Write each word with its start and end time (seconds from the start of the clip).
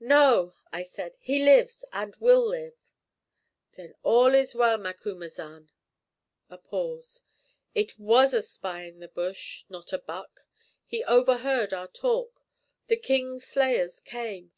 "No," 0.00 0.56
I 0.72 0.82
said, 0.82 1.16
"he 1.20 1.44
lives, 1.44 1.84
and 1.92 2.16
will 2.16 2.44
live." 2.44 2.74
"Then 3.74 3.94
all 4.02 4.34
is 4.34 4.52
well, 4.52 4.76
Macumazahn." 4.78 5.70
(A 6.50 6.58
pause.) 6.58 7.22
"It 7.72 7.96
was 7.96 8.34
a 8.34 8.42
spy 8.42 8.80
in 8.86 8.98
the 8.98 9.06
bush, 9.06 9.64
not 9.68 9.92
a 9.92 9.98
buck. 10.00 10.40
He 10.84 11.04
overheard 11.04 11.72
our 11.72 11.86
talk. 11.86 12.42
The 12.88 12.96
king's 12.96 13.44
slayers 13.44 14.00
came. 14.00 14.50